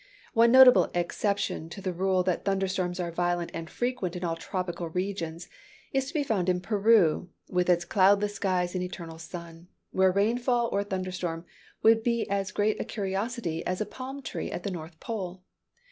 [0.33, 4.35] One notable exception to the rule that thunder storms are violent and frequent in all
[4.35, 5.47] tropical regions
[5.93, 10.11] is to be found in Peru, with its cloudless skies and eternal sun, where a
[10.11, 11.45] rainfall or a thunder storm
[11.83, 15.43] would be as great a curiosity as a palm tree at the north pole.